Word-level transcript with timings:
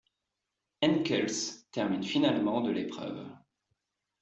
Henckels 0.83 1.69
termine 1.71 2.01
finalement 2.03 2.61
de 2.61 2.71
l'épreuve. 2.71 3.23